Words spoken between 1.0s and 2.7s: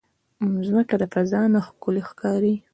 د فضا نه ښکلی ښکاري.